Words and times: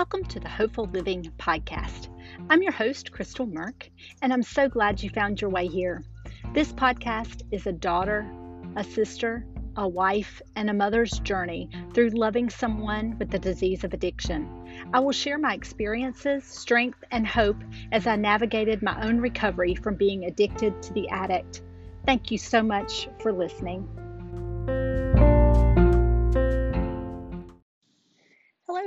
Welcome 0.00 0.24
to 0.28 0.40
the 0.40 0.48
Hopeful 0.48 0.86
Living 0.86 1.30
Podcast. 1.38 2.08
I'm 2.48 2.62
your 2.62 2.72
host, 2.72 3.12
Crystal 3.12 3.46
Merck, 3.46 3.90
and 4.22 4.32
I'm 4.32 4.42
so 4.42 4.66
glad 4.66 5.02
you 5.02 5.10
found 5.10 5.42
your 5.42 5.50
way 5.50 5.66
here. 5.66 6.02
This 6.54 6.72
podcast 6.72 7.42
is 7.50 7.66
a 7.66 7.72
daughter, 7.72 8.26
a 8.76 8.82
sister, 8.82 9.44
a 9.76 9.86
wife, 9.86 10.40
and 10.56 10.70
a 10.70 10.72
mother's 10.72 11.18
journey 11.18 11.68
through 11.92 12.08
loving 12.08 12.48
someone 12.48 13.18
with 13.18 13.30
the 13.30 13.38
disease 13.38 13.84
of 13.84 13.92
addiction. 13.92 14.48
I 14.94 15.00
will 15.00 15.12
share 15.12 15.36
my 15.36 15.52
experiences, 15.52 16.44
strength, 16.44 17.04
and 17.10 17.26
hope 17.26 17.62
as 17.92 18.06
I 18.06 18.16
navigated 18.16 18.80
my 18.80 19.06
own 19.06 19.18
recovery 19.18 19.74
from 19.74 19.96
being 19.96 20.24
addicted 20.24 20.82
to 20.82 20.94
the 20.94 21.10
addict. 21.10 21.60
Thank 22.06 22.30
you 22.30 22.38
so 22.38 22.62
much 22.62 23.06
for 23.20 23.34
listening. 23.34 23.86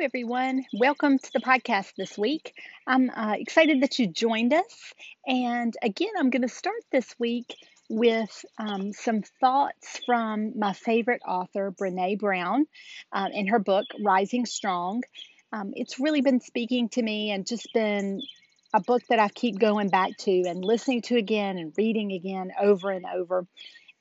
Everyone. 0.03 0.66
Welcome 0.73 1.17
to 1.17 1.31
the 1.31 1.39
podcast 1.39 1.93
this 1.95 2.17
week. 2.17 2.53
I'm 2.85 3.09
uh, 3.09 3.35
excited 3.39 3.81
that 3.84 3.98
you 3.99 4.07
joined 4.07 4.53
us. 4.53 4.94
And 5.25 5.73
again, 5.81 6.09
I'm 6.20 6.30
going 6.30 6.41
to 6.41 6.49
start 6.49 6.81
this 6.91 7.16
week 7.20 7.55
with 7.88 8.44
um, 8.58 8.91
some 8.91 9.21
thoughts 9.39 10.02
from 10.05 10.59
my 10.59 10.73
favorite 10.73 11.21
author, 11.25 11.71
Brene 11.71 12.20
Brown, 12.20 12.66
uh, 13.13 13.30
in 13.31 13.47
her 13.47 13.59
book, 13.59 13.85
Rising 14.03 14.45
Strong. 14.45 15.03
Um, 15.53 15.71
it's 15.73 16.02
really 16.02 16.20
been 16.20 16.41
speaking 16.41 16.89
to 16.89 17.02
me 17.02 17.31
and 17.31 17.47
just 17.47 17.70
been 17.73 18.22
a 18.73 18.81
book 18.81 19.03
that 19.08 19.20
I 19.20 19.30
keep 19.30 19.58
going 19.58 19.88
back 19.88 20.17
to 20.17 20.44
and 20.47 20.66
listening 20.66 21.03
to 21.03 21.16
again 21.16 21.58
and 21.58 21.72
reading 21.77 22.11
again 22.11 22.52
over 22.61 22.91
and 22.91 23.05
over. 23.05 23.47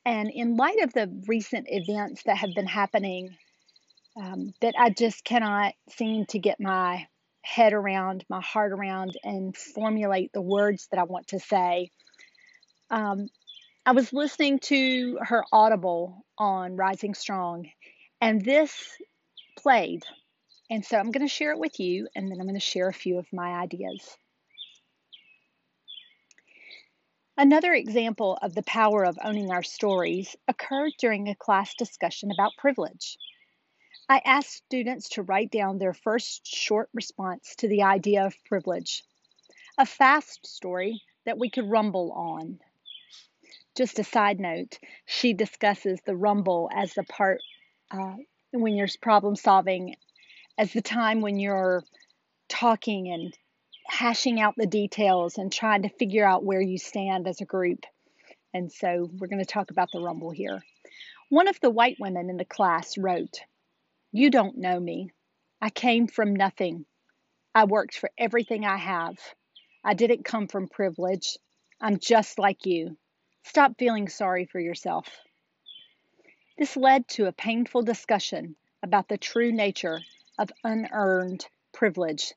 And 0.04 0.32
in 0.34 0.56
light 0.56 0.82
of 0.82 0.92
the 0.94 1.22
recent 1.28 1.68
events 1.70 2.24
that 2.24 2.38
have 2.38 2.50
been 2.56 2.66
happening 2.66 3.36
um, 4.16 4.52
that 4.60 4.74
I 4.78 4.90
just 4.90 5.24
cannot 5.24 5.74
seem 5.90 6.26
to 6.26 6.38
get 6.38 6.60
my 6.60 7.06
head 7.42 7.72
around, 7.72 8.24
my 8.28 8.40
heart 8.40 8.72
around, 8.72 9.16
and 9.24 9.56
formulate 9.56 10.32
the 10.32 10.42
words 10.42 10.88
that 10.90 11.00
I 11.00 11.04
want 11.04 11.28
to 11.28 11.40
say. 11.40 11.90
Um, 12.90 13.28
I 13.84 13.92
was 13.92 14.12
listening 14.12 14.60
to 14.60 15.18
her 15.22 15.44
Audible 15.50 16.24
on 16.38 16.76
Rising 16.76 17.14
Strong, 17.14 17.68
and 18.20 18.44
this 18.44 18.72
played. 19.58 20.04
And 20.70 20.84
so 20.84 20.96
I'm 20.96 21.10
going 21.10 21.26
to 21.26 21.32
share 21.32 21.52
it 21.52 21.58
with 21.58 21.80
you, 21.80 22.08
and 22.14 22.30
then 22.30 22.38
I'm 22.40 22.46
going 22.46 22.54
to 22.54 22.60
share 22.60 22.88
a 22.88 22.94
few 22.94 23.18
of 23.18 23.26
my 23.32 23.60
ideas. 23.60 24.16
Another 27.36 27.72
example 27.72 28.38
of 28.40 28.54
the 28.54 28.62
power 28.62 29.04
of 29.04 29.18
owning 29.24 29.50
our 29.50 29.62
stories 29.62 30.36
occurred 30.48 30.92
during 30.98 31.28
a 31.28 31.34
class 31.34 31.74
discussion 31.74 32.30
about 32.30 32.52
privilege. 32.58 33.16
I 34.12 34.20
asked 34.26 34.52
students 34.66 35.08
to 35.10 35.22
write 35.22 35.50
down 35.50 35.78
their 35.78 35.94
first 35.94 36.46
short 36.46 36.90
response 36.92 37.54
to 37.56 37.66
the 37.66 37.84
idea 37.84 38.26
of 38.26 38.44
privilege, 38.44 39.04
a 39.78 39.86
fast 39.86 40.46
story 40.46 41.00
that 41.24 41.38
we 41.38 41.48
could 41.48 41.70
rumble 41.70 42.12
on. 42.12 42.58
Just 43.74 43.98
a 43.98 44.04
side 44.04 44.38
note, 44.38 44.78
she 45.06 45.32
discusses 45.32 45.98
the 46.04 46.14
rumble 46.14 46.68
as 46.76 46.92
the 46.92 47.04
part 47.04 47.40
uh, 47.90 48.16
when 48.50 48.74
you're 48.74 48.88
problem 49.00 49.34
solving, 49.34 49.94
as 50.58 50.74
the 50.74 50.82
time 50.82 51.22
when 51.22 51.38
you're 51.38 51.82
talking 52.50 53.08
and 53.08 53.34
hashing 53.86 54.38
out 54.42 54.52
the 54.58 54.66
details 54.66 55.38
and 55.38 55.50
trying 55.50 55.84
to 55.84 55.88
figure 55.88 56.26
out 56.26 56.44
where 56.44 56.60
you 56.60 56.76
stand 56.76 57.26
as 57.26 57.40
a 57.40 57.46
group. 57.46 57.86
And 58.52 58.70
so 58.70 59.08
we're 59.10 59.28
going 59.28 59.38
to 59.38 59.46
talk 59.46 59.70
about 59.70 59.88
the 59.90 60.02
rumble 60.02 60.32
here. 60.32 60.60
One 61.30 61.48
of 61.48 61.58
the 61.60 61.70
white 61.70 61.96
women 61.98 62.28
in 62.28 62.36
the 62.36 62.44
class 62.44 62.98
wrote, 62.98 63.40
you 64.12 64.30
don't 64.30 64.58
know 64.58 64.78
me. 64.78 65.10
I 65.60 65.70
came 65.70 66.06
from 66.06 66.36
nothing. 66.36 66.84
I 67.54 67.64
worked 67.64 67.96
for 67.96 68.10
everything 68.18 68.66
I 68.66 68.76
have. 68.76 69.16
I 69.82 69.94
didn't 69.94 70.24
come 70.24 70.48
from 70.48 70.68
privilege. 70.68 71.38
I'm 71.80 71.98
just 71.98 72.38
like 72.38 72.66
you. 72.66 72.98
Stop 73.44 73.78
feeling 73.78 74.08
sorry 74.08 74.44
for 74.44 74.60
yourself. 74.60 75.08
This 76.58 76.76
led 76.76 77.08
to 77.08 77.26
a 77.26 77.32
painful 77.32 77.82
discussion 77.82 78.54
about 78.82 79.08
the 79.08 79.16
true 79.16 79.50
nature 79.50 80.00
of 80.38 80.52
unearned 80.62 81.46
privilege 81.72 82.34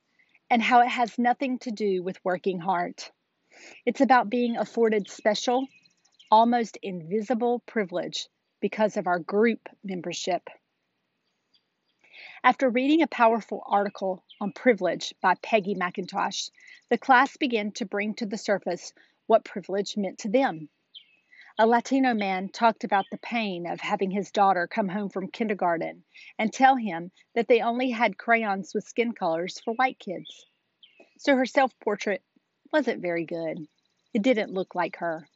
and 0.49 0.61
how 0.61 0.79
it 0.79 0.89
has 0.89 1.19
nothing 1.19 1.59
to 1.59 1.71
do 1.71 2.01
with 2.01 2.23
working 2.23 2.59
hard. 2.59 3.03
It's 3.85 4.01
about 4.01 4.29
being 4.29 4.55
afforded 4.55 5.09
special, 5.09 5.67
almost 6.31 6.77
invisible 6.81 7.59
privilege 7.65 8.27
because 8.61 8.95
of 8.95 9.07
our 9.07 9.19
group 9.19 9.67
membership. 9.83 10.49
After 12.45 12.69
reading 12.69 13.01
a 13.01 13.07
powerful 13.07 13.63
article 13.65 14.23
on 14.39 14.51
privilege 14.51 15.15
by 15.19 15.33
Peggy 15.41 15.73
McIntosh, 15.73 16.51
the 16.91 16.97
class 16.99 17.37
began 17.37 17.71
to 17.71 17.87
bring 17.87 18.13
to 18.13 18.27
the 18.27 18.37
surface 18.37 18.93
what 19.25 19.43
privilege 19.43 19.97
meant 19.97 20.19
to 20.19 20.29
them. 20.29 20.69
A 21.57 21.65
Latino 21.65 22.13
man 22.13 22.49
talked 22.49 22.83
about 22.83 23.05
the 23.09 23.17
pain 23.17 23.65
of 23.65 23.81
having 23.81 24.11
his 24.11 24.29
daughter 24.29 24.67
come 24.67 24.87
home 24.87 25.09
from 25.09 25.31
kindergarten 25.31 26.03
and 26.37 26.53
tell 26.53 26.75
him 26.75 27.09
that 27.33 27.47
they 27.47 27.61
only 27.61 27.89
had 27.89 28.19
crayons 28.19 28.75
with 28.75 28.87
skin 28.87 29.13
colors 29.13 29.59
for 29.61 29.73
white 29.73 29.97
kids. 29.97 30.45
So 31.17 31.35
her 31.35 31.47
self 31.47 31.71
portrait 31.79 32.21
wasn't 32.71 33.01
very 33.01 33.25
good. 33.25 33.67
It 34.13 34.21
didn't 34.21 34.53
look 34.53 34.75
like 34.75 34.97
her. 34.97 35.27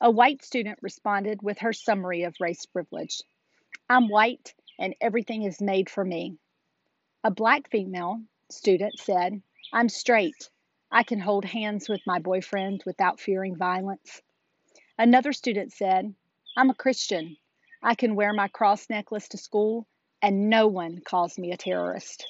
A 0.00 0.10
white 0.10 0.42
student 0.42 0.78
responded 0.80 1.42
with 1.42 1.58
her 1.58 1.74
summary 1.74 2.22
of 2.22 2.34
race 2.40 2.64
privilege 2.64 3.20
I'm 3.90 4.08
white 4.08 4.54
and 4.80 4.94
everything 5.00 5.44
is 5.44 5.60
made 5.60 5.88
for 5.88 6.04
me. 6.04 6.38
A 7.22 7.30
black 7.30 7.70
female 7.70 8.20
student 8.50 8.98
said, 8.98 9.40
I'm 9.72 9.88
straight. 9.88 10.50
I 10.90 11.04
can 11.04 11.20
hold 11.20 11.44
hands 11.44 11.88
with 11.88 12.00
my 12.06 12.18
boyfriend 12.18 12.82
without 12.86 13.20
fearing 13.20 13.56
violence. 13.56 14.22
Another 14.98 15.32
student 15.32 15.72
said, 15.72 16.12
I'm 16.56 16.70
a 16.70 16.74
Christian. 16.74 17.36
I 17.82 17.94
can 17.94 18.16
wear 18.16 18.32
my 18.32 18.48
cross 18.48 18.88
necklace 18.90 19.28
to 19.28 19.38
school 19.38 19.86
and 20.22 20.50
no 20.50 20.66
one 20.66 21.00
calls 21.04 21.38
me 21.38 21.52
a 21.52 21.56
terrorist. 21.56 22.26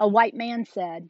A 0.00 0.08
white 0.08 0.34
man 0.34 0.66
said, 0.66 1.08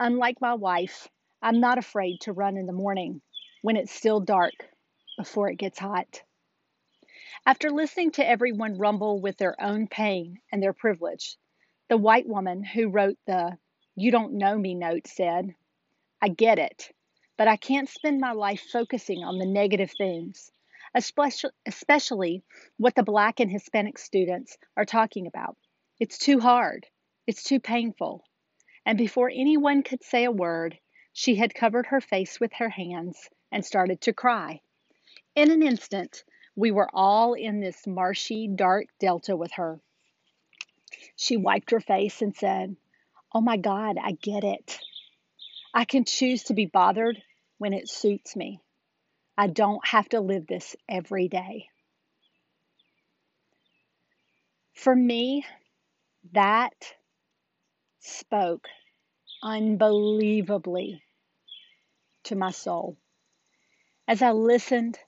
Unlike 0.00 0.40
my 0.40 0.54
wife, 0.54 1.08
I'm 1.42 1.60
not 1.60 1.78
afraid 1.78 2.20
to 2.22 2.32
run 2.32 2.56
in 2.56 2.66
the 2.66 2.72
morning 2.72 3.20
when 3.62 3.76
it's 3.76 3.92
still 3.92 4.20
dark 4.20 4.54
before 5.18 5.50
it 5.50 5.58
gets 5.58 5.78
hot. 5.78 6.22
After 7.46 7.70
listening 7.70 8.12
to 8.12 8.26
everyone 8.26 8.78
rumble 8.78 9.20
with 9.20 9.36
their 9.36 9.60
own 9.60 9.86
pain 9.88 10.40
and 10.50 10.62
their 10.62 10.72
privilege, 10.72 11.36
the 11.88 11.96
white 11.96 12.26
woman 12.26 12.62
who 12.62 12.88
wrote 12.88 13.18
the 13.26 13.58
You 13.96 14.10
Don't 14.10 14.34
Know 14.34 14.56
Me 14.56 14.74
note 14.74 15.06
said, 15.06 15.54
I 16.22 16.28
get 16.28 16.58
it, 16.58 16.90
but 17.36 17.48
I 17.48 17.56
can't 17.56 17.88
spend 17.88 18.20
my 18.20 18.32
life 18.32 18.62
focusing 18.72 19.24
on 19.24 19.38
the 19.38 19.46
negative 19.46 19.90
things, 19.90 20.50
especially, 20.94 22.44
what 22.78 22.94
the 22.94 23.02
Black 23.02 23.40
and 23.40 23.50
Hispanic 23.50 23.98
students 23.98 24.56
are 24.76 24.86
talking 24.86 25.26
about. 25.26 25.56
It's 26.00 26.18
too 26.18 26.40
hard, 26.40 26.86
it's 27.26 27.42
too 27.42 27.60
painful. 27.60 28.24
And 28.86 28.96
before 28.96 29.28
anyone 29.28 29.82
could 29.82 30.02
say 30.02 30.24
a 30.24 30.30
word, 30.30 30.78
she 31.12 31.34
had 31.34 31.54
covered 31.54 31.86
her 31.86 32.00
face 32.00 32.38
with 32.40 32.52
her 32.54 32.68
hands 32.68 33.28
and 33.52 33.64
started 33.64 34.00
to 34.02 34.12
cry. 34.12 34.60
In 35.34 35.50
an 35.50 35.62
instant, 35.62 36.24
we 36.56 36.70
were 36.70 36.88
all 36.92 37.34
in 37.34 37.60
this 37.60 37.86
marshy, 37.86 38.48
dark 38.48 38.86
delta 39.00 39.36
with 39.36 39.52
her. 39.52 39.80
She 41.16 41.36
wiped 41.36 41.70
her 41.70 41.80
face 41.80 42.22
and 42.22 42.34
said, 42.34 42.76
Oh 43.32 43.40
my 43.40 43.56
God, 43.56 43.96
I 44.00 44.12
get 44.12 44.44
it. 44.44 44.78
I 45.72 45.84
can 45.84 46.04
choose 46.04 46.44
to 46.44 46.54
be 46.54 46.66
bothered 46.66 47.20
when 47.58 47.72
it 47.72 47.88
suits 47.88 48.36
me. 48.36 48.60
I 49.36 49.48
don't 49.48 49.84
have 49.86 50.08
to 50.10 50.20
live 50.20 50.46
this 50.46 50.76
every 50.88 51.28
day. 51.28 51.68
For 54.74 54.94
me, 54.94 55.44
that 56.32 56.74
spoke 58.00 58.68
unbelievably 59.42 61.02
to 62.24 62.36
my 62.36 62.50
soul. 62.50 62.96
As 64.06 64.22
I 64.22 64.32
listened 64.32 64.98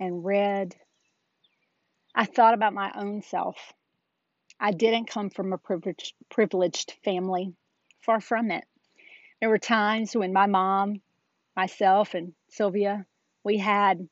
and 0.00 0.24
read. 0.24 0.74
I 2.14 2.24
thought 2.24 2.54
about 2.54 2.74
my 2.74 2.92
own 2.94 3.22
self. 3.22 3.56
I 4.60 4.72
didn't 4.72 5.06
come 5.10 5.30
from 5.30 5.52
a 5.52 5.58
privileged, 5.58 6.14
privileged 6.30 6.94
family, 7.04 7.54
far 8.00 8.20
from 8.20 8.50
it. 8.50 8.64
There 9.40 9.48
were 9.48 9.58
times 9.58 10.16
when 10.16 10.32
my 10.32 10.46
mom, 10.46 11.00
myself, 11.56 12.14
and 12.14 12.34
Sylvia, 12.48 13.06
we 13.44 13.58
had 13.58 14.08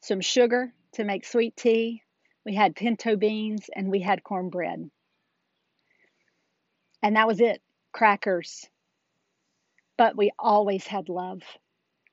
some 0.00 0.20
sugar 0.20 0.72
to 0.92 1.04
make 1.04 1.26
sweet 1.26 1.56
tea, 1.56 2.02
we 2.44 2.54
had 2.54 2.76
pinto 2.76 3.16
beans, 3.16 3.68
and 3.74 3.90
we 3.90 4.00
had 4.00 4.22
cornbread. 4.22 4.90
And 7.02 7.16
that 7.16 7.26
was 7.26 7.40
it 7.40 7.60
crackers. 7.92 8.66
But 9.98 10.16
we 10.16 10.30
always 10.38 10.86
had 10.86 11.08
love. 11.08 11.42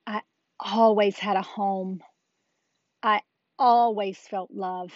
I 0.06 0.22
always 0.58 1.18
had 1.18 1.36
a 1.36 1.42
home. 1.42 2.02
I 3.04 3.20
always 3.58 4.16
felt 4.16 4.50
love. 4.50 4.90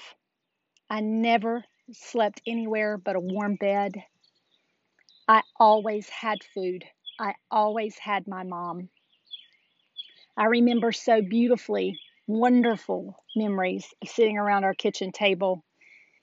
I 0.89 1.01
never 1.01 1.67
slept 1.93 2.41
anywhere 2.47 2.97
but 2.97 3.17
a 3.17 3.21
warm 3.21 3.57
bed. 3.57 4.03
I 5.29 5.43
always 5.61 6.09
had 6.09 6.39
food. 6.55 6.87
I 7.21 7.35
always 7.51 7.99
had 7.99 8.27
my 8.27 8.45
mom. 8.45 8.89
I 10.39 10.47
remember 10.47 10.91
so 10.91 11.21
beautifully 11.21 12.01
wonderful 12.27 13.23
memories 13.37 13.87
of 14.01 14.09
sitting 14.09 14.39
around 14.39 14.65
our 14.65 14.73
kitchen 14.73 15.13
table 15.13 15.63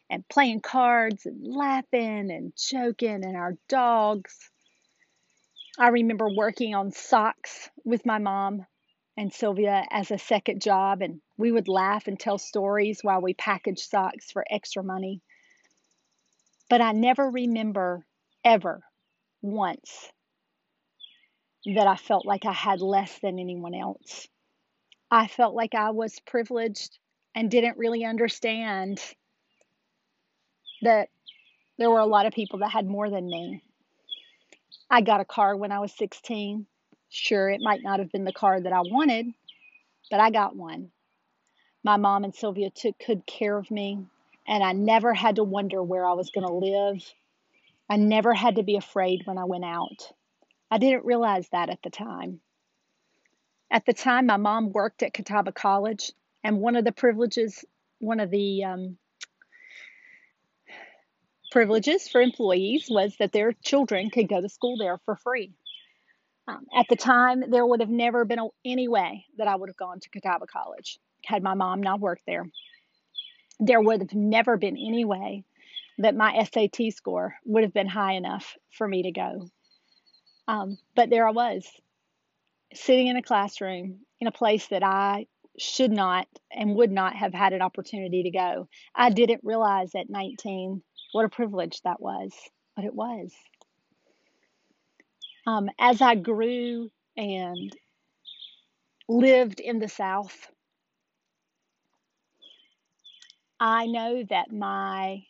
and 0.10 0.28
playing 0.28 0.62
cards 0.62 1.28
and 1.28 1.46
laughing 1.56 2.32
and 2.32 2.52
joking 2.58 3.24
and 3.24 3.38
our 3.38 3.58
dogs. 3.70 4.50
I 5.78 5.90
remember 5.90 6.34
working 6.36 6.74
on 6.74 6.92
socks 6.92 7.70
with 7.84 8.08
my 8.08 8.18
mom 8.18 8.66
and 9.16 9.32
Sylvia 9.32 9.86
as 9.92 10.10
a 10.10 10.18
second 10.18 10.64
job, 10.64 11.04
and 11.04 11.22
we 11.38 11.52
would 11.52 11.68
laugh 11.68 12.08
and 12.08 12.20
tell 12.20 12.38
stories 12.38 13.00
while 13.02 13.22
we 13.22 13.34
packaged 13.34 13.90
socks 13.90 14.32
for 14.32 14.46
extra 14.50 14.84
money. 14.84 15.22
But 16.70 16.82
I 16.82 16.94
never 16.94 17.30
remember 17.30 18.06
ever 18.44 18.84
once 19.42 20.12
that 21.66 21.88
I 21.88 21.96
felt 21.96 22.26
like 22.26 22.46
I 22.46 22.54
had 22.54 22.82
less 22.82 23.20
than 23.20 23.40
anyone 23.40 23.74
else. 23.74 24.28
I 25.12 25.28
felt 25.28 25.56
like 25.56 25.76
I 25.76 25.92
was 25.92 26.20
privileged 26.26 26.98
and 27.34 27.52
didn't 27.52 27.78
really 27.78 28.06
understand 28.06 29.02
that 30.82 31.10
there 31.78 31.90
were 31.90 32.00
a 32.00 32.06
lot 32.06 32.26
of 32.26 32.34
people 32.34 32.60
that 32.60 32.72
had 32.72 32.88
more 32.88 33.10
than 33.10 33.28
me. 33.28 33.62
I 34.90 35.02
got 35.02 35.22
a 35.22 35.26
car 35.26 35.56
when 35.56 35.72
I 35.72 35.80
was 35.80 35.92
16. 35.94 36.66
Sure, 37.10 37.50
it 37.50 37.62
might 37.62 37.82
not 37.84 38.00
have 38.00 38.12
been 38.12 38.24
the 38.24 38.34
car 38.34 38.60
that 38.60 38.74
I 38.74 38.82
wanted, 38.82 39.28
but 40.10 40.20
I 40.20 40.30
got 40.30 40.56
one. 40.56 40.92
My 41.86 41.98
mom 41.98 42.24
and 42.24 42.34
Sylvia 42.34 42.72
took 42.72 42.96
good 43.06 43.28
care 43.28 43.56
of 43.56 43.70
me, 43.70 44.08
and 44.48 44.64
I 44.64 44.72
never 44.72 45.14
had 45.14 45.36
to 45.36 45.44
wonder 45.44 45.84
where 45.84 46.04
I 46.04 46.14
was 46.14 46.32
going 46.32 46.48
to 46.48 46.52
live. 46.52 47.14
I 47.88 47.98
never 47.98 48.34
had 48.34 48.56
to 48.56 48.64
be 48.64 48.76
afraid 48.76 49.22
when 49.26 49.38
I 49.38 49.44
went 49.44 49.66
out. 49.66 50.12
I 50.72 50.80
didn't 50.80 51.06
realize 51.06 51.48
that 51.50 51.70
at 51.70 51.84
the 51.84 51.92
time. 51.92 52.42
At 53.70 53.86
the 53.86 53.94
time, 53.94 54.26
my 54.26 54.38
mom 54.38 54.72
worked 54.72 55.04
at 55.04 55.14
Catawba 55.14 55.52
College, 55.52 56.12
and 56.44 56.60
one 56.60 56.76
of 56.76 56.86
the 56.86 56.92
privileges, 56.92 57.64
one 58.00 58.20
of 58.20 58.32
the 58.32 58.64
um, 58.64 58.98
privileges 61.52 62.08
for 62.08 62.20
employees 62.20 62.88
was 62.90 63.16
that 63.18 63.32
their 63.32 63.52
children 63.52 64.10
could 64.10 64.28
go 64.28 64.42
to 64.42 64.50
school 64.50 64.76
there 64.76 64.98
for 65.06 65.18
free. 65.18 65.54
Um, 66.48 66.66
at 66.76 66.88
the 66.90 66.96
time, 66.96 67.44
there 67.52 67.64
would 67.64 67.82
have 67.82 67.92
never 67.92 68.26
been 68.26 68.40
any 68.66 68.88
way 68.88 69.28
that 69.38 69.48
I 69.48 69.56
would 69.56 69.70
have 69.70 69.78
gone 69.78 70.00
to 70.00 70.10
Catawba 70.10 70.48
College 70.48 71.00
had 71.26 71.44
my 71.44 71.54
mom 71.54 71.82
not 71.82 72.00
worked 72.00 72.24
there. 72.26 72.46
There 73.60 73.82
would 73.82 74.02
have 74.02 74.14
never 74.14 74.58
been 74.58 74.78
any 74.78 75.06
way 75.06 75.44
that 75.98 76.16
my 76.16 76.44
SAT 76.44 76.94
score 76.94 77.36
would 77.46 77.64
have 77.64 77.74
been 77.74 77.88
high 77.88 78.14
enough 78.14 78.56
for 78.72 78.88
me 78.88 79.04
to 79.04 79.12
go. 79.12 79.50
Um, 80.48 80.78
but 80.96 81.10
there 81.10 81.28
I 81.28 81.32
was, 81.32 81.66
sitting 82.74 83.08
in 83.08 83.18
a 83.18 83.22
classroom 83.22 84.00
in 84.20 84.28
a 84.28 84.32
place 84.32 84.68
that 84.68 84.84
I 84.84 85.28
should 85.58 85.92
not 85.92 86.28
and 86.52 86.76
would 86.76 86.92
not 86.92 87.16
have 87.16 87.34
had 87.34 87.54
an 87.54 87.62
opportunity 87.62 88.24
to 88.24 88.32
go. 88.32 88.68
I 88.94 89.10
didn't 89.10 89.42
realize 89.44 89.96
at 89.96 90.10
19 90.10 90.82
what 91.14 91.26
a 91.26 91.30
privilege 91.30 91.82
that 91.84 92.02
was, 92.02 92.34
but 92.76 92.86
it 92.86 92.94
was. 92.94 93.32
Um, 95.48 95.70
as 95.80 96.02
I 96.02 96.16
grew 96.16 96.92
and 97.16 97.76
lived 99.08 99.60
in 99.60 99.80
the 99.80 99.88
South, 99.88 100.36
I 103.60 103.86
know 103.86 104.24
that 104.30 104.52
my 104.52 105.24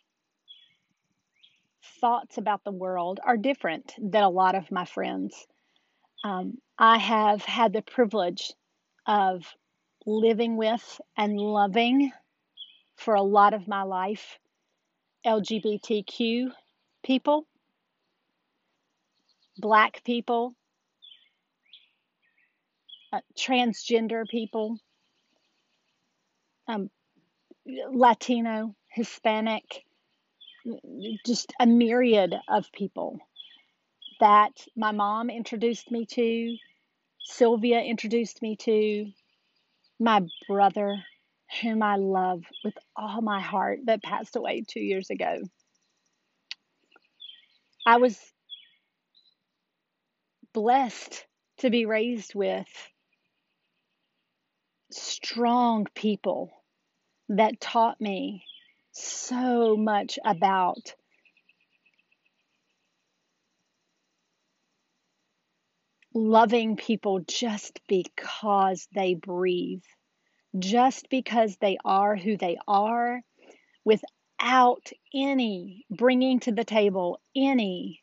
thoughts 2.00 2.38
about 2.38 2.64
the 2.64 2.72
world 2.72 3.20
are 3.24 3.36
different 3.36 3.94
than 3.98 4.22
a 4.22 4.28
lot 4.28 4.54
of 4.54 4.70
my 4.72 4.84
friends. 4.84 5.46
Um, 6.24 6.58
I 6.78 6.98
have 6.98 7.42
had 7.42 7.72
the 7.72 7.82
privilege 7.82 8.52
of 9.06 9.42
living 10.04 10.56
with 10.56 11.00
and 11.16 11.36
loving 11.38 12.12
for 12.96 13.14
a 13.14 13.22
lot 13.22 13.54
of 13.54 13.68
my 13.68 13.82
life 13.82 14.38
LGBTQ 15.24 16.50
people, 17.04 17.46
black 19.58 20.02
people, 20.04 20.54
uh, 23.12 23.20
transgender 23.38 24.28
people, 24.28 24.78
um, 26.68 26.90
Latino, 27.66 28.74
Hispanic, 28.88 29.84
just 31.24 31.52
a 31.58 31.66
myriad 31.66 32.34
of 32.48 32.70
people 32.72 33.18
that 34.20 34.52
my 34.76 34.92
mom 34.92 35.30
introduced 35.30 35.90
me 35.90 36.06
to, 36.06 36.56
Sylvia 37.20 37.80
introduced 37.80 38.40
me 38.40 38.56
to, 38.56 39.10
my 39.98 40.22
brother 40.48 40.96
whom 41.60 41.82
I 41.82 41.96
love 41.96 42.44
with 42.64 42.76
all 42.96 43.20
my 43.20 43.40
heart, 43.40 43.80
that 43.86 44.02
passed 44.02 44.36
away 44.36 44.64
two 44.66 44.80
years 44.80 45.10
ago. 45.10 45.42
I 47.86 47.98
was 47.98 48.18
blessed 50.52 51.24
to 51.58 51.70
be 51.70 51.86
raised 51.86 52.34
with 52.34 52.68
strong 54.90 55.86
people 55.94 56.52
that 57.28 57.60
taught 57.60 58.00
me 58.00 58.44
so 58.92 59.76
much 59.76 60.18
about 60.24 60.94
loving 66.14 66.76
people 66.76 67.20
just 67.26 67.80
because 67.88 68.88
they 68.94 69.14
breathe 69.14 69.82
just 70.58 71.08
because 71.10 71.56
they 71.56 71.76
are 71.84 72.16
who 72.16 72.36
they 72.36 72.56
are 72.66 73.20
without 73.84 74.90
any 75.14 75.84
bringing 75.90 76.40
to 76.40 76.52
the 76.52 76.64
table 76.64 77.20
any 77.34 78.02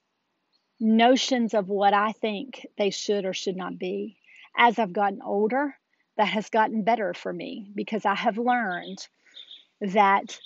notions 0.80 1.54
of 1.54 1.70
what 1.70 1.94
I 1.94 2.12
think 2.12 2.68
they 2.78 2.90
should 2.90 3.26
or 3.26 3.34
should 3.34 3.56
not 3.56 3.78
be. 3.80 4.18
As 4.56 4.78
I've 4.78 4.94
gotten 4.94 5.22
older, 5.22 5.76
that 6.18 6.28
has 6.28 6.50
gotten 6.50 6.84
better 6.84 7.14
for 7.14 7.32
me 7.32 7.72
because 7.76 8.06
I 8.06 8.16
have 8.16 8.38
learned 8.38 9.08
that 9.82 10.40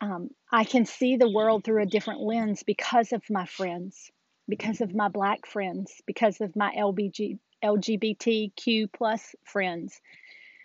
um, 0.00 0.30
I 0.52 0.64
can 0.64 0.84
see 0.84 1.16
the 1.16 1.30
world 1.30 1.64
through 1.64 1.82
a 1.82 1.86
different 1.86 2.20
lens 2.20 2.62
because 2.62 3.12
of 3.12 3.22
my 3.30 3.46
friends, 3.46 4.10
because 4.48 4.80
of 4.80 4.94
my 4.94 5.08
black 5.08 5.46
friends, 5.46 6.00
because 6.06 6.40
of 6.40 6.54
my 6.54 6.74
LBG, 6.76 7.38
LGBTQ 7.64 8.92
plus 8.92 9.34
friends, 9.44 10.00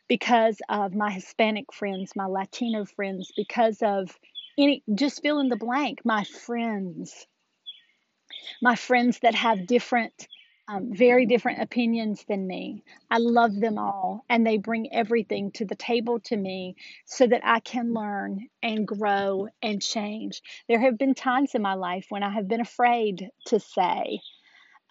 because 0.08 0.62
of 0.70 0.94
my 0.94 1.10
Hispanic 1.10 1.74
friends, 1.74 2.12
my 2.16 2.26
Latino 2.26 2.86
friends, 2.86 3.32
because 3.36 3.82
of 3.82 4.16
any, 4.58 4.84
just 4.94 5.22
fill 5.22 5.40
in 5.40 5.50
the 5.50 5.56
blank, 5.56 6.02
my 6.06 6.24
friends, 6.24 7.26
my 8.62 8.76
friends 8.76 9.20
that 9.20 9.36
have 9.36 9.66
different, 9.66 10.28
um, 10.68 10.94
very 10.94 11.26
different 11.26 11.62
opinions 11.62 12.24
than 12.28 12.48
me. 12.48 12.84
I 13.12 13.18
love 13.18 13.56
them 13.56 13.78
all, 13.78 14.26
and 14.30 14.46
they 14.46 14.58
bring 14.58 14.94
everything 14.94 15.52
to 15.54 15.66
the 15.66 15.76
table 15.76 16.20
to 16.22 16.38
me 16.38 16.76
so 17.06 17.28
that 17.28 17.42
I 17.44 17.60
can 17.60 17.94
learn 17.94 18.48
and 18.62 18.88
grow 18.88 19.48
and 19.62 19.82
change. 19.82 20.42
There 20.70 20.80
have 20.80 20.98
been 20.98 21.16
times 21.16 21.54
in 21.54 21.62
my 21.62 21.74
life 21.74 22.06
when 22.10 22.24
I 22.24 22.32
have 22.32 22.48
been 22.48 22.62
afraid 22.62 23.30
to 23.48 23.60
say, 23.60 24.22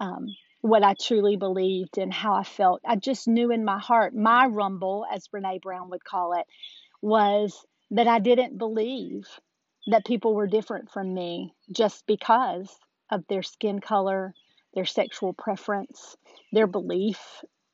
um, 0.01 0.27
what 0.61 0.85
I 0.85 0.95
truly 0.95 1.37
believed 1.37 1.99
and 1.99 2.13
how 2.13 2.35
I 2.35 2.45
felt. 2.45 2.83
I 2.87 2.97
just 2.97 3.27
knew 3.27 3.51
in 3.51 3.65
my 3.65 3.79
heart, 3.79 4.15
my 4.15 4.47
rumble, 4.47 5.07
as 5.13 5.29
Brene 5.29 5.61
Brown 5.61 5.91
would 5.91 6.05
call 6.05 6.35
it, 6.35 6.47
was 7.01 7.65
that 7.91 8.09
I 8.09 8.21
didn't 8.21 8.59
believe 8.59 9.27
that 9.89 10.07
people 10.07 10.35
were 10.35 10.47
different 10.47 10.91
from 10.91 11.13
me 11.13 11.55
just 11.73 12.07
because 12.07 12.73
of 13.11 13.25
their 13.29 13.43
skin 13.43 13.81
color, 13.81 14.35
their 14.75 14.85
sexual 14.85 15.33
preference, 15.33 16.17
their 16.53 16.67
belief 16.67 17.19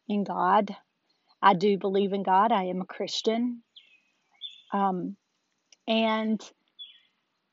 in 0.09 0.25
God. 0.25 0.75
I 1.40 1.55
do 1.55 1.78
believe 1.78 2.12
in 2.12 2.23
God. 2.23 2.52
I 2.52 2.64
am 2.64 2.81
a 2.81 2.87
Christian. 2.87 3.62
Um, 4.73 5.17
and 5.87 6.40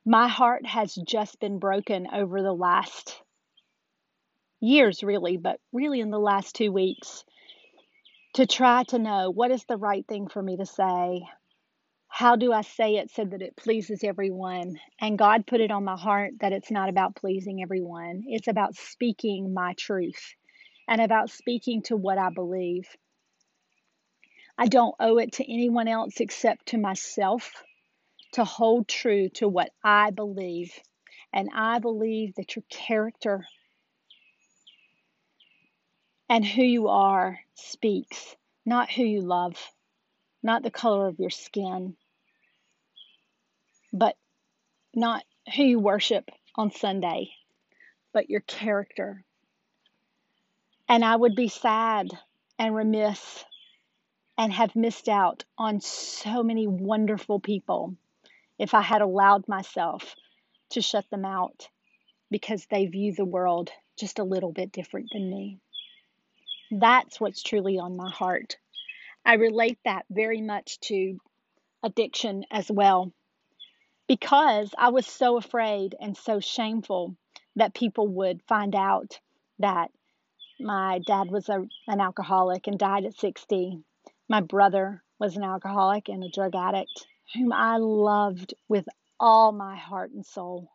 my 0.06 0.28
heart 0.28 0.66
has 0.66 0.96
just 0.96 1.40
been 1.40 1.60
broken 1.60 2.08
over 2.14 2.42
the 2.42 2.54
last 2.54 3.16
years, 4.60 5.04
really, 5.04 5.38
but 5.38 5.60
really 5.72 6.00
in 6.00 6.12
the 6.12 6.20
last 6.20 6.56
two 6.56 6.72
weeks, 6.72 7.24
to 8.34 8.46
try 8.46 8.84
to 8.84 9.00
know 9.00 9.32
what 9.32 9.52
is 9.52 9.64
the 9.66 9.78
right 9.78 10.06
thing 10.08 10.28
for 10.28 10.42
me 10.42 10.58
to 10.58 10.66
say. 10.66 11.24
How 12.16 12.38
do 12.38 12.54
I 12.54 12.62
say 12.62 12.96
it 12.96 13.12
so 13.12 13.26
that 13.26 13.42
it 13.42 13.58
pleases 13.58 14.04
everyone? 14.04 14.80
And 15.02 15.18
God 15.18 15.48
put 15.48 15.62
it 15.62 15.72
on 15.72 15.84
my 15.84 15.98
heart 15.98 16.34
that 16.42 16.54
it's 16.54 16.72
not 16.72 16.90
about 16.90 17.16
pleasing 17.16 17.62
everyone, 17.62 18.24
it's 18.28 18.48
about 18.48 18.76
speaking 18.76 19.54
my 19.54 19.74
truth 19.74 20.36
and 20.88 21.02
about 21.02 21.30
speaking 21.30 21.82
to 21.84 21.98
what 21.98 22.18
I 22.18 22.30
believe. 22.30 22.88
I 24.58 24.68
don't 24.68 24.96
owe 25.00 25.18
it 25.18 25.34
to 25.34 25.52
anyone 25.52 25.90
else 25.90 26.22
except 26.22 26.68
to 26.68 26.78
myself 26.78 27.52
to 28.34 28.46
hold 28.46 28.88
true 28.88 29.30
to 29.36 29.50
what 29.50 29.72
I 29.84 30.12
believe. 30.12 30.74
And 31.34 31.50
I 31.54 31.80
believe 31.80 32.36
that 32.36 32.56
your 32.56 32.64
character 32.70 33.46
And 36.30 36.46
who 36.46 36.64
you 36.64 36.88
are 36.88 37.40
speaks, 37.56 38.36
not 38.66 38.92
who 38.92 39.04
you 39.04 39.22
love, 39.22 39.72
not 40.44 40.64
the 40.64 40.72
color 40.72 41.08
of 41.08 41.20
your 41.20 41.30
skin, 41.30 41.98
but 43.96 44.18
not 44.94 45.24
who 45.56 45.64
you 45.64 45.80
worship 45.80 46.30
on 46.56 46.70
Sunday, 46.72 47.30
but 48.14 48.30
your 48.30 48.42
character. 48.42 49.24
And 50.90 51.04
I 51.04 51.16
would 51.16 51.36
be 51.36 51.48
sad 51.48 52.10
and 52.60 52.76
remiss 52.76 53.46
and 54.38 54.52
have 54.52 54.76
missed 54.76 55.08
out 55.08 55.46
on 55.58 55.80
so 55.80 56.44
many 56.44 56.68
wonderful 56.68 57.40
people 57.40 57.96
if 58.60 58.74
I 58.74 58.82
had 58.82 59.02
allowed 59.02 59.48
myself 59.48 60.14
to 60.72 60.82
shut 60.82 61.10
them 61.10 61.24
out 61.24 61.70
because 62.30 62.66
they 62.66 62.86
view 62.88 63.14
the 63.14 63.24
world 63.24 63.72
just 63.98 64.20
a 64.20 64.24
little 64.24 64.52
bit 64.52 64.74
different 64.74 65.08
than 65.14 65.30
me. 65.30 65.60
That's 66.70 67.22
what's 67.22 67.42
truly 67.42 67.80
on 67.80 67.96
my 67.96 68.12
heart. 68.12 68.58
I 69.26 69.36
relate 69.36 69.80
that 69.86 70.06
very 70.10 70.42
much 70.42 70.80
to 70.82 71.18
addiction 71.82 72.44
as 72.52 72.70
well 72.70 73.14
because 74.08 74.74
I 74.78 74.90
was 74.90 75.06
so 75.06 75.38
afraid 75.38 75.96
and 76.00 76.16
so 76.16 76.40
shameful 76.40 77.16
that 77.56 77.74
people 77.74 78.08
would 78.08 78.42
find 78.48 78.76
out 78.76 79.20
that 79.60 79.92
my 80.60 81.00
dad 81.06 81.30
was 81.30 81.50
a, 81.50 81.66
an 81.88 82.00
alcoholic 82.00 82.68
and 82.68 82.78
died 82.78 83.06
at 83.06 83.18
60. 83.18 83.80
My 84.30 84.42
brother 84.42 85.04
was 85.20 85.36
an 85.36 85.44
alcoholic 85.44 86.10
and 86.10 86.24
a 86.24 86.30
drug 86.30 86.56
addict 86.56 87.08
whom 87.34 87.52
I 87.52 87.78
loved 87.78 88.54
with 88.68 88.86
all 89.20 89.52
my 89.52 89.76
heart 89.76 90.12
and 90.12 90.26
soul, 90.26 90.70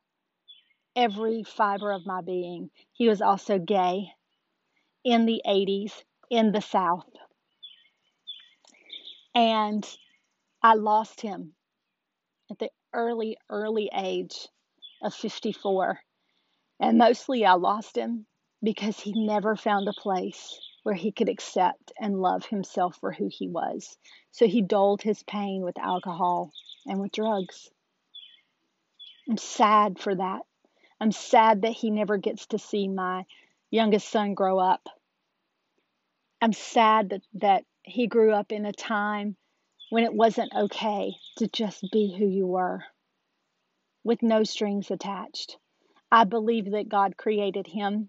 every 0.96 1.42
fiber 1.42 1.92
of 1.92 2.06
my 2.06 2.20
being. 2.22 2.70
He 2.92 3.08
was 3.08 3.22
also 3.22 3.58
gay 3.58 4.12
in 5.04 5.26
the 5.26 5.42
80s 5.46 5.92
in 6.30 6.52
the 6.52 6.60
South. 6.60 7.08
And 9.34 9.86
I 10.62 10.74
lost 10.74 11.20
him 11.20 11.54
at 12.50 12.58
the 12.58 12.68
early, 12.92 13.36
early 13.48 13.90
age 13.94 14.48
of 15.02 15.14
54. 15.14 16.00
And 16.80 16.98
mostly 16.98 17.44
I 17.44 17.54
lost 17.54 17.96
him 17.96 18.26
because 18.62 18.98
he 18.98 19.12
never 19.26 19.56
found 19.56 19.88
a 19.88 20.00
place 20.00 20.58
where 20.82 20.94
he 20.94 21.12
could 21.12 21.28
accept 21.28 21.92
and 21.98 22.20
love 22.20 22.46
himself 22.46 22.96
for 23.00 23.12
who 23.12 23.28
he 23.30 23.48
was. 23.48 23.96
So 24.30 24.46
he 24.46 24.62
dulled 24.62 25.02
his 25.02 25.22
pain 25.24 25.62
with 25.62 25.78
alcohol 25.78 26.52
and 26.86 27.00
with 27.00 27.12
drugs. 27.12 27.70
I'm 29.28 29.36
sad 29.36 29.98
for 29.98 30.14
that. 30.14 30.42
I'm 31.00 31.12
sad 31.12 31.62
that 31.62 31.72
he 31.72 31.90
never 31.90 32.16
gets 32.16 32.46
to 32.48 32.58
see 32.58 32.88
my 32.88 33.24
youngest 33.70 34.08
son 34.08 34.34
grow 34.34 34.58
up. 34.58 34.86
I'm 36.40 36.52
sad 36.52 37.10
that, 37.10 37.22
that 37.34 37.64
he 37.82 38.06
grew 38.06 38.32
up 38.32 38.52
in 38.52 38.66
a 38.66 38.72
time 38.72 39.36
when 39.90 40.04
it 40.04 40.14
wasn't 40.14 40.52
okay 40.56 41.14
to 41.36 41.48
just 41.48 41.84
be 41.92 42.14
who 42.16 42.26
you 42.26 42.46
were 42.46 42.84
with 44.04 44.22
no 44.22 44.44
strings 44.44 44.90
attached. 44.90 45.58
I 46.10 46.24
believe 46.24 46.72
that 46.72 46.88
God 46.88 47.16
created 47.16 47.66
him 47.66 48.08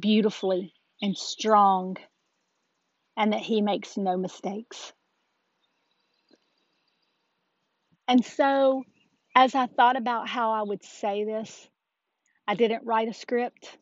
beautifully 0.00 0.74
and 1.00 1.16
strong 1.16 1.96
and 3.16 3.32
that 3.32 3.40
he 3.40 3.62
makes 3.62 3.96
no 3.96 4.16
mistakes. 4.16 4.92
And 8.08 8.24
so, 8.24 8.84
as 9.34 9.54
I 9.54 9.66
thought 9.66 9.96
about 9.96 10.28
how 10.28 10.52
I 10.52 10.62
would 10.62 10.84
say 10.84 11.24
this, 11.24 11.68
I 12.46 12.54
didn't 12.54 12.84
write 12.84 13.08
a 13.08 13.14
script. 13.14 13.78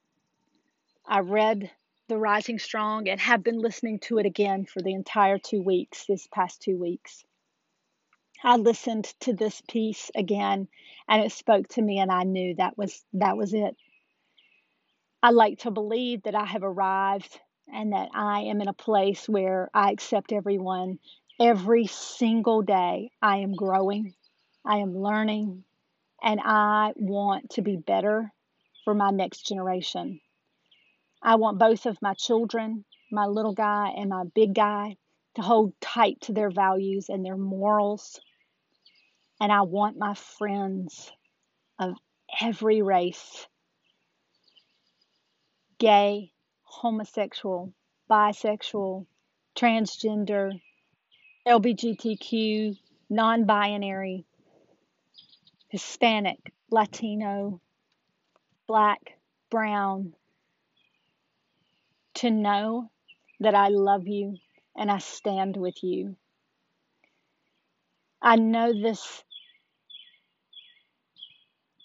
I 1.07 1.21
read 1.21 1.71
The 2.11 2.19
Rising 2.19 2.59
Strong 2.59 3.09
and 3.09 3.21
have 3.21 3.45
been 3.45 3.61
listening 3.61 4.00
to 4.00 4.19
it 4.19 4.26
again 4.26 4.64
for 4.64 4.83
the 4.83 4.95
entire 4.95 5.38
two 5.38 5.62
weeks, 5.62 6.07
this 6.07 6.26
past 6.26 6.61
two 6.61 6.76
weeks. 6.76 7.25
I 8.43 8.57
listened 8.57 9.05
to 9.21 9.33
this 9.33 9.62
piece 9.69 10.11
again 10.17 10.67
and 11.07 11.23
it 11.23 11.31
spoke 11.31 11.69
to 11.69 11.81
me 11.81 12.00
and 12.00 12.11
I 12.11 12.25
knew 12.25 12.57
that 12.57 12.76
was 12.76 13.05
that 13.12 13.37
was 13.37 13.55
it. 13.55 13.76
I 15.23 15.31
like 15.31 15.61
to 15.61 15.71
believe 15.71 16.25
that 16.25 16.35
I 16.35 16.47
have 16.47 16.64
arrived 16.64 17.38
and 17.73 17.93
that 17.93 18.09
I 18.12 18.40
am 18.40 18.61
in 18.61 18.67
a 18.67 18.73
place 18.73 19.29
where 19.29 19.71
I 19.73 19.93
accept 19.93 20.33
everyone 20.33 20.99
every 21.38 21.87
single 21.87 22.62
day. 22.62 23.12
I 23.23 23.37
am 23.37 23.55
growing, 23.55 24.14
I 24.64 24.79
am 24.79 24.99
learning, 24.99 25.62
and 26.21 26.40
I 26.43 26.93
want 26.97 27.50
to 27.50 27.62
be 27.62 27.76
better 27.76 28.33
for 28.85 28.95
my 28.97 29.11
next 29.12 29.47
generation. 29.47 30.21
I 31.22 31.34
want 31.36 31.58
both 31.58 31.86
of 31.86 32.00
my 32.00 32.14
children, 32.14 32.84
my 33.10 33.26
little 33.26 33.52
guy 33.52 33.92
and 33.96 34.10
my 34.10 34.24
big 34.34 34.54
guy, 34.54 34.96
to 35.34 35.42
hold 35.42 35.78
tight 35.80 36.20
to 36.22 36.32
their 36.32 36.50
values 36.50 37.08
and 37.08 37.24
their 37.24 37.36
morals. 37.36 38.20
And 39.40 39.52
I 39.52 39.62
want 39.62 39.98
my 39.98 40.14
friends 40.14 41.10
of 41.78 41.94
every 42.40 42.82
race 42.82 43.46
gay, 45.78 46.30
homosexual, 46.62 47.72
bisexual, 48.08 49.06
transgender, 49.56 50.52
LBGTQ, 51.46 52.76
non 53.08 53.44
binary, 53.44 54.26
Hispanic, 55.68 56.52
Latino, 56.70 57.60
black, 58.66 59.18
brown, 59.50 60.14
to 62.20 62.30
know 62.30 62.90
that 63.40 63.54
I 63.54 63.68
love 63.68 64.06
you 64.06 64.36
and 64.76 64.90
I 64.90 64.98
stand 64.98 65.56
with 65.56 65.82
you. 65.82 66.16
I 68.22 68.36
know 68.36 68.72
this 68.72 69.24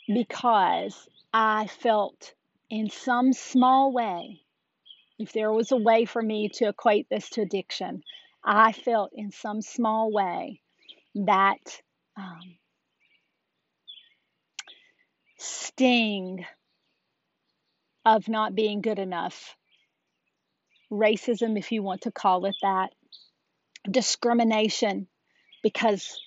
because 0.08 1.08
I 1.34 1.68
felt 1.68 2.34
in 2.70 2.90
some 2.90 3.32
small 3.34 3.94
way, 3.94 4.42
if 5.18 5.32
there 5.32 5.52
was 5.52 5.72
a 5.72 5.78
way 5.78 6.06
for 6.06 6.22
me 6.22 6.50
to 6.56 6.68
equate 6.68 7.08
this 7.10 7.30
to 7.32 7.42
addiction, 7.42 8.04
I 8.44 8.74
felt 8.74 9.12
in 9.14 9.32
some 9.32 9.62
small 9.62 10.12
way 10.12 10.62
that 11.16 11.82
um, 12.18 12.58
sting 15.38 16.46
of 18.06 18.28
not 18.28 18.54
being 18.54 18.82
good 18.82 19.00
enough, 19.00 19.56
racism, 20.92 21.58
if 21.58 21.72
you 21.72 21.84
want 21.84 22.02
to 22.02 22.12
call 22.12 22.46
it 22.46 22.56
that, 22.62 22.90
discrimination 23.90 25.08
because 25.64 26.20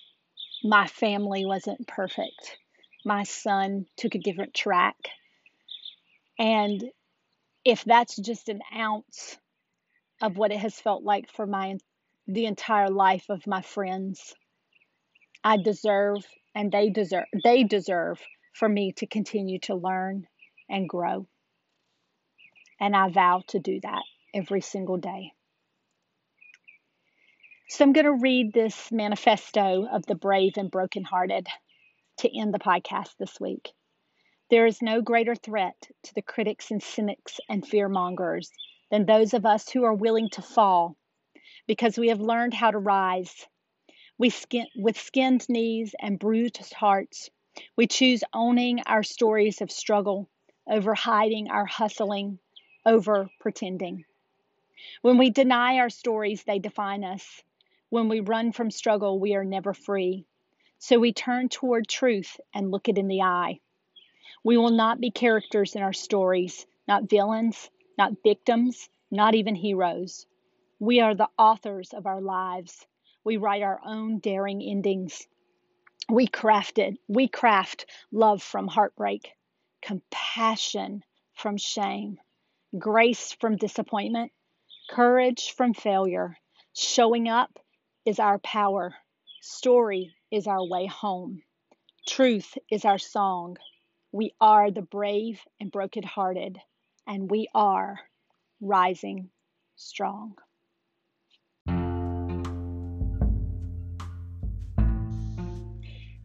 my 0.63 0.87
family 0.87 1.45
wasn't 1.45 1.87
perfect. 1.87 2.57
My 3.05 3.23
son 3.23 3.85
took 3.97 4.15
a 4.15 4.19
different 4.19 4.53
track 4.53 4.95
and 6.39 6.81
if 7.65 7.83
that's 7.83 8.15
just 8.15 8.47
an 8.47 8.61
ounce 8.75 9.37
of 10.21 10.37
what 10.37 10.51
it 10.51 10.59
has 10.59 10.79
felt 10.79 11.03
like 11.03 11.29
for 11.29 11.45
my 11.45 11.77
the 12.27 12.45
entire 12.45 12.89
life 12.89 13.25
of 13.29 13.45
my 13.45 13.61
friends, 13.61 14.33
I 15.43 15.57
deserve 15.57 16.25
and 16.55 16.71
they 16.71 16.89
deserve 16.89 17.25
they 17.43 17.63
deserve 17.63 18.19
for 18.53 18.69
me 18.69 18.93
to 18.93 19.07
continue 19.07 19.59
to 19.59 19.75
learn 19.75 20.27
and 20.69 20.87
grow. 20.87 21.27
And 22.79 22.95
I 22.95 23.09
vow 23.09 23.43
to 23.47 23.59
do 23.59 23.79
that 23.83 24.03
every 24.33 24.61
single 24.61 24.97
day. 24.97 25.33
So 27.69 27.85
I'm 27.85 27.93
going 27.93 28.05
to 28.05 28.13
read 28.13 28.51
this 28.51 28.91
manifesto 28.91 29.85
of 29.85 30.05
the 30.07 30.15
brave 30.15 30.53
and 30.57 30.71
brokenhearted 30.71 31.47
to 32.17 32.39
end 32.39 32.53
the 32.53 32.59
podcast 32.59 33.15
this 33.17 33.39
week. 33.39 33.69
There 34.49 34.65
is 34.65 34.81
no 34.81 35.01
greater 35.01 35.35
threat 35.35 35.75
to 36.03 36.13
the 36.15 36.23
critics 36.23 36.71
and 36.71 36.81
cynics 36.81 37.39
and 37.47 37.63
fearmongers 37.63 38.49
than 38.89 39.05
those 39.05 39.35
of 39.35 39.45
us 39.45 39.69
who 39.69 39.83
are 39.83 39.93
willing 39.93 40.29
to 40.31 40.41
fall 40.41 40.97
because 41.67 41.99
we 41.99 42.09
have 42.09 42.19
learned 42.19 42.55
how 42.55 42.71
to 42.71 42.79
rise. 42.79 43.45
We 44.17 44.31
skin, 44.31 44.65
with 44.75 44.99
skinned 44.99 45.47
knees 45.47 45.93
and 46.01 46.17
bruised 46.17 46.73
hearts, 46.73 47.29
we 47.77 47.85
choose 47.85 48.23
owning 48.33 48.81
our 48.87 49.03
stories 49.03 49.61
of 49.61 49.71
struggle 49.71 50.27
over 50.67 50.95
hiding 50.95 51.49
our 51.51 51.65
hustling, 51.65 52.39
over 52.85 53.29
pretending. 53.39 54.05
When 55.01 55.17
we 55.17 55.29
deny 55.29 55.77
our 55.77 55.89
stories, 55.89 56.43
they 56.43 56.59
define 56.59 57.03
us. 57.03 57.43
When 57.89 58.09
we 58.09 58.19
run 58.19 58.51
from 58.51 58.71
struggle, 58.71 59.19
we 59.19 59.35
are 59.35 59.45
never 59.45 59.73
free. 59.73 60.25
So 60.77 60.99
we 60.99 61.11
turn 61.13 61.49
toward 61.49 61.87
truth 61.87 62.39
and 62.53 62.71
look 62.71 62.87
it 62.87 62.97
in 62.97 63.07
the 63.07 63.21
eye. 63.21 63.59
We 64.43 64.57
will 64.57 64.71
not 64.71 65.01
be 65.01 65.11
characters 65.11 65.75
in 65.75 65.81
our 65.81 65.93
stories, 65.93 66.65
not 66.87 67.09
villains, 67.09 67.69
not 67.97 68.23
victims, 68.23 68.89
not 69.11 69.35
even 69.35 69.55
heroes. 69.55 70.25
We 70.79 71.01
are 71.01 71.15
the 71.15 71.29
authors 71.37 71.93
of 71.93 72.05
our 72.05 72.21
lives. 72.21 72.85
We 73.23 73.37
write 73.37 73.63
our 73.63 73.81
own 73.85 74.19
daring 74.19 74.61
endings. 74.61 75.27
We 76.09 76.27
crafted, 76.27 76.97
we 77.07 77.27
craft 77.27 77.85
love 78.11 78.41
from 78.41 78.67
heartbreak, 78.67 79.33
compassion 79.81 81.03
from 81.33 81.57
shame, 81.57 82.17
grace 82.77 83.33
from 83.33 83.57
disappointment, 83.57 84.31
Courage 84.89 85.53
from 85.55 85.75
failure. 85.75 86.35
Showing 86.73 87.27
up 87.27 87.59
is 88.07 88.17
our 88.17 88.39
power. 88.39 88.95
Story 89.39 90.15
is 90.31 90.47
our 90.47 90.67
way 90.67 90.87
home. 90.87 91.43
Truth 92.07 92.57
is 92.71 92.85
our 92.85 92.97
song. 92.97 93.57
We 94.11 94.33
are 94.41 94.71
the 94.71 94.81
brave 94.81 95.41
and 95.59 95.71
brokenhearted, 95.71 96.57
and 97.05 97.29
we 97.29 97.47
are 97.53 97.99
rising 98.61 99.29
strong. 99.75 100.33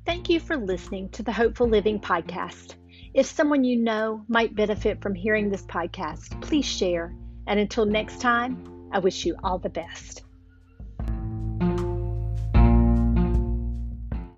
Thank 0.06 0.30
you 0.30 0.40
for 0.40 0.56
listening 0.56 1.11
to 1.11 1.23
the 1.23 1.33
Hopeful 1.33 1.68
Living 1.68 2.00
podcast. 2.00 2.76
If 3.12 3.26
someone 3.26 3.62
you 3.62 3.78
know 3.78 4.25
might 4.26 4.54
benefit 4.54 5.02
from 5.02 5.14
hearing 5.14 5.50
this 5.50 5.66
podcast, 5.66 6.40
please 6.40 6.64
share. 6.64 7.14
And 7.46 7.60
until 7.60 7.84
next 7.84 8.20
time, 8.20 8.88
I 8.92 8.98
wish 8.98 9.24
you 9.24 9.36
all 9.42 9.58
the 9.58 9.68
best. 9.68 10.22